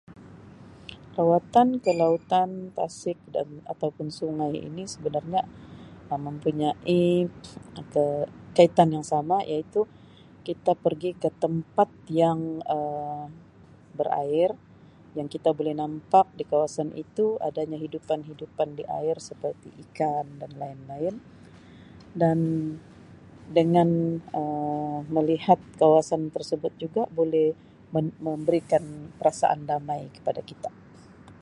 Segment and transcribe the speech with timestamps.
[1.17, 5.41] Lawatan ke lautan, tasik, dan atau pun sungai ini sebenarnya
[6.11, 6.97] Um mempunyai
[8.57, 9.81] kaitan yang sama iaitu
[10.47, 11.89] kita pergi ke tempat
[12.21, 12.39] yang
[12.77, 13.29] Um
[13.97, 14.51] berair
[15.15, 21.15] dan kita boleh nampak di kawasan itu adanya hidupan-hidupan di air seperti ikan dan lain-lain
[22.21, 22.37] dan
[23.57, 23.89] dengan
[24.39, 27.47] Um melihat kawasan tersebut juga boleh
[27.93, 28.83] mem-memberikan
[29.19, 30.71] perasaan damai kepada kita.